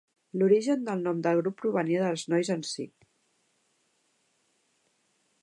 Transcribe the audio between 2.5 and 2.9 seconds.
en si.